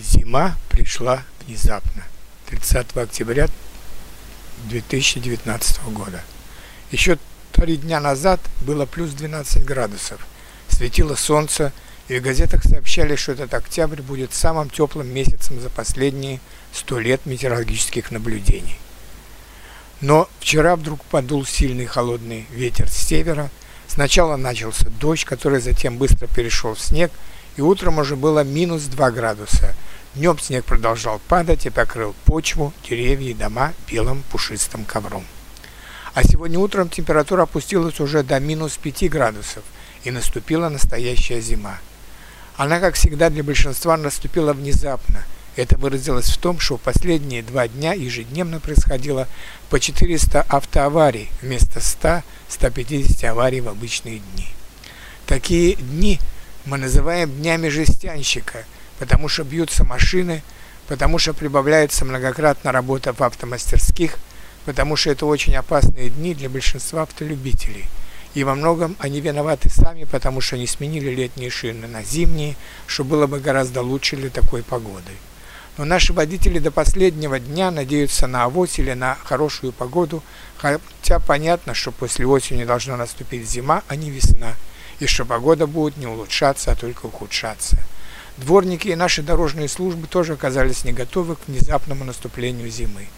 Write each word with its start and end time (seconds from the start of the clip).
Зима 0.00 0.56
пришла 0.68 1.24
внезапно, 1.44 2.04
30 2.46 2.96
октября 2.96 3.48
2019 4.66 5.82
года. 5.86 6.22
Еще 6.92 7.18
три 7.52 7.76
дня 7.76 7.98
назад 7.98 8.40
было 8.60 8.86
плюс 8.86 9.10
12 9.10 9.64
градусов, 9.64 10.24
светило 10.68 11.16
солнце, 11.16 11.72
и 12.06 12.18
в 12.18 12.22
газетах 12.22 12.62
сообщали, 12.62 13.16
что 13.16 13.32
этот 13.32 13.52
октябрь 13.52 14.00
будет 14.00 14.32
самым 14.32 14.70
теплым 14.70 15.12
месяцем 15.12 15.60
за 15.60 15.68
последние 15.68 16.40
сто 16.72 17.00
лет 17.00 17.26
метеорологических 17.26 18.12
наблюдений. 18.12 18.78
Но 20.00 20.28
вчера 20.38 20.76
вдруг 20.76 21.04
подул 21.06 21.44
сильный 21.44 21.86
холодный 21.86 22.46
ветер 22.52 22.88
с 22.88 22.96
севера, 22.96 23.50
сначала 23.88 24.36
начался 24.36 24.88
дождь, 25.00 25.24
который 25.24 25.60
затем 25.60 25.98
быстро 25.98 26.28
перешел 26.28 26.74
в 26.74 26.80
снег, 26.80 27.10
и 27.56 27.62
утром 27.62 27.98
уже 27.98 28.14
было 28.14 28.44
минус 28.44 28.84
2 28.84 29.10
градуса– 29.10 29.74
Днем 30.14 30.38
снег 30.38 30.64
продолжал 30.64 31.20
падать 31.28 31.66
и 31.66 31.70
покрыл 31.70 32.14
почву, 32.24 32.72
деревья 32.88 33.30
и 33.30 33.34
дома 33.34 33.74
белым 33.90 34.24
пушистым 34.30 34.84
ковром. 34.86 35.24
А 36.14 36.24
сегодня 36.24 36.58
утром 36.58 36.88
температура 36.88 37.42
опустилась 37.42 38.00
уже 38.00 38.22
до 38.22 38.40
минус 38.40 38.78
5 38.78 39.10
градусов, 39.10 39.62
и 40.04 40.10
наступила 40.10 40.70
настоящая 40.70 41.40
зима. 41.42 41.78
Она, 42.56 42.80
как 42.80 42.94
всегда, 42.94 43.28
для 43.28 43.44
большинства 43.44 43.96
наступила 43.98 44.54
внезапно. 44.54 45.24
Это 45.56 45.76
выразилось 45.76 46.30
в 46.30 46.38
том, 46.38 46.58
что 46.58 46.78
в 46.78 46.80
последние 46.80 47.42
два 47.42 47.68
дня 47.68 47.92
ежедневно 47.92 48.60
происходило 48.60 49.28
по 49.68 49.78
400 49.78 50.40
автоаварий 50.40 51.28
вместо 51.42 51.80
100-150 51.80 53.26
аварий 53.26 53.60
в 53.60 53.68
обычные 53.68 54.20
дни. 54.20 54.48
Такие 55.26 55.74
дни 55.74 56.18
мы 56.64 56.78
называем 56.78 57.30
днями 57.30 57.68
жестянщика– 57.68 58.64
потому 58.98 59.28
что 59.28 59.44
бьются 59.44 59.84
машины, 59.84 60.42
потому 60.86 61.18
что 61.18 61.34
прибавляется 61.34 62.04
многократно 62.04 62.72
работа 62.72 63.12
в 63.12 63.20
автомастерских, 63.22 64.18
потому 64.64 64.96
что 64.96 65.10
это 65.10 65.26
очень 65.26 65.54
опасные 65.54 66.10
дни 66.10 66.34
для 66.34 66.48
большинства 66.48 67.02
автолюбителей. 67.02 67.86
И 68.34 68.44
во 68.44 68.54
многом 68.54 68.96
они 68.98 69.20
виноваты 69.20 69.70
сами, 69.70 70.04
потому 70.04 70.40
что 70.40 70.58
не 70.58 70.66
сменили 70.66 71.10
летние 71.10 71.50
шины 71.50 71.86
на 71.86 72.02
зимние, 72.02 72.56
что 72.86 73.04
было 73.04 73.26
бы 73.26 73.40
гораздо 73.40 73.82
лучше 73.82 74.16
для 74.16 74.30
такой 74.30 74.62
погоды. 74.62 75.12
Но 75.78 75.84
наши 75.84 76.12
водители 76.12 76.58
до 76.58 76.70
последнего 76.70 77.38
дня 77.38 77.70
надеются 77.70 78.26
на 78.26 78.44
авось 78.44 78.78
или 78.78 78.92
на 78.94 79.16
хорошую 79.24 79.72
погоду, 79.72 80.22
хотя 80.56 81.20
понятно, 81.20 81.72
что 81.72 81.92
после 81.92 82.26
осени 82.26 82.64
должна 82.64 82.96
наступить 82.96 83.48
зима, 83.48 83.82
а 83.86 83.94
не 83.94 84.10
весна, 84.10 84.54
и 84.98 85.06
что 85.06 85.24
погода 85.24 85.66
будет 85.66 85.96
не 85.96 86.06
улучшаться, 86.06 86.72
а 86.72 86.74
только 86.74 87.06
ухудшаться. 87.06 87.78
Дворники 88.38 88.88
и 88.88 88.94
наши 88.94 89.22
дорожные 89.22 89.68
службы 89.68 90.06
тоже 90.06 90.34
оказались 90.34 90.84
не 90.84 90.92
готовы 90.92 91.34
к 91.34 91.48
внезапному 91.48 92.04
наступлению 92.04 92.70
зимы. 92.70 93.08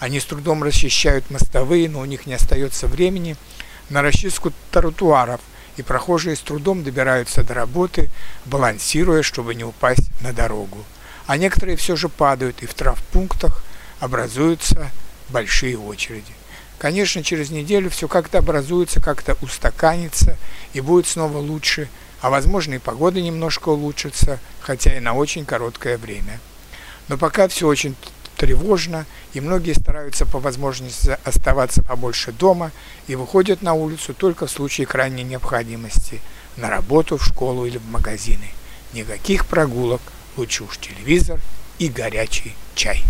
Они 0.00 0.18
с 0.18 0.24
трудом 0.24 0.64
расчищают 0.64 1.30
мостовые, 1.30 1.88
но 1.88 2.00
у 2.00 2.04
них 2.04 2.26
не 2.26 2.34
остается 2.34 2.88
времени 2.88 3.36
на 3.88 4.02
расчистку 4.02 4.52
тротуаров, 4.72 5.40
и 5.76 5.82
прохожие 5.82 6.34
с 6.34 6.40
трудом 6.40 6.82
добираются 6.82 7.44
до 7.44 7.54
работы, 7.54 8.10
балансируя, 8.46 9.22
чтобы 9.22 9.54
не 9.54 9.64
упасть 9.64 10.10
на 10.20 10.32
дорогу. 10.32 10.84
А 11.26 11.36
некоторые 11.36 11.76
все 11.76 11.94
же 11.94 12.08
падают, 12.08 12.62
и 12.62 12.66
в 12.66 12.74
травпунктах 12.74 13.64
образуются 14.00 14.90
большие 15.28 15.78
очереди. 15.78 16.32
Конечно, 16.78 17.22
через 17.22 17.50
неделю 17.50 17.90
все 17.90 18.08
как-то 18.08 18.38
образуется, 18.38 19.00
как-то 19.00 19.36
устаканится 19.40 20.36
и 20.72 20.80
будет 20.80 21.06
снова 21.06 21.38
лучше, 21.38 21.88
а 22.24 22.30
возможно 22.30 22.72
и 22.72 22.78
погода 22.78 23.20
немножко 23.20 23.68
улучшится, 23.68 24.38
хотя 24.60 24.96
и 24.96 25.00
на 25.00 25.12
очень 25.12 25.44
короткое 25.44 25.98
время. 25.98 26.40
Но 27.08 27.18
пока 27.18 27.48
все 27.48 27.66
очень 27.66 27.94
тревожно, 28.38 29.04
и 29.34 29.42
многие 29.42 29.74
стараются 29.74 30.24
по 30.24 30.38
возможности 30.38 31.18
оставаться 31.22 31.82
побольше 31.82 32.32
дома 32.32 32.72
и 33.08 33.14
выходят 33.14 33.60
на 33.60 33.74
улицу 33.74 34.14
только 34.14 34.46
в 34.46 34.50
случае 34.50 34.86
крайней 34.86 35.22
необходимости– 35.22 36.22
на 36.56 36.70
работу, 36.70 37.18
в 37.18 37.24
школу 37.26 37.66
или 37.66 37.76
в 37.76 37.86
магазины. 37.90 38.48
Никаких 38.94 39.44
прогулок, 39.44 40.00
лучше 40.38 40.64
уж 40.64 40.78
телевизор 40.78 41.40
и 41.78 41.88
горячий 41.88 42.54
чай. 42.74 43.04